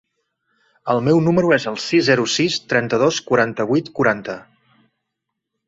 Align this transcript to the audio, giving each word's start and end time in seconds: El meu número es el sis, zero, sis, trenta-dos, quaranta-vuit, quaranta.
El 0.93 1.01
meu 1.07 1.19
número 1.25 1.51
es 1.57 1.67
el 1.73 1.77
sis, 1.83 2.01
zero, 2.09 2.25
sis, 2.37 2.57
trenta-dos, 2.73 3.21
quaranta-vuit, 3.29 3.95
quaranta. 4.01 4.39